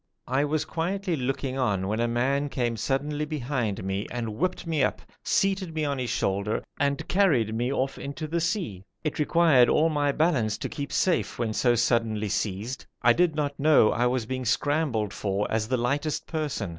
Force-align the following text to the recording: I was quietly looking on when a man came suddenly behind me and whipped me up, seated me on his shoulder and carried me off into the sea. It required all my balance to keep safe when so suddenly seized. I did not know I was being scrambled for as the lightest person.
I 0.25 0.45
was 0.45 0.65
quietly 0.65 1.15
looking 1.15 1.59
on 1.59 1.87
when 1.87 1.99
a 1.99 2.07
man 2.07 2.49
came 2.49 2.75
suddenly 2.75 3.23
behind 3.23 3.83
me 3.83 4.07
and 4.09 4.29
whipped 4.35 4.65
me 4.65 4.81
up, 4.83 5.03
seated 5.23 5.75
me 5.75 5.85
on 5.85 5.99
his 5.99 6.09
shoulder 6.09 6.63
and 6.79 7.07
carried 7.07 7.53
me 7.53 7.71
off 7.71 7.99
into 7.99 8.25
the 8.25 8.41
sea. 8.41 8.83
It 9.03 9.19
required 9.19 9.69
all 9.69 9.89
my 9.89 10.11
balance 10.11 10.57
to 10.57 10.69
keep 10.69 10.91
safe 10.91 11.37
when 11.37 11.53
so 11.53 11.75
suddenly 11.75 12.29
seized. 12.29 12.87
I 13.03 13.13
did 13.13 13.35
not 13.35 13.59
know 13.59 13.91
I 13.91 14.07
was 14.07 14.25
being 14.25 14.43
scrambled 14.43 15.13
for 15.13 15.45
as 15.51 15.67
the 15.67 15.77
lightest 15.77 16.25
person. 16.25 16.69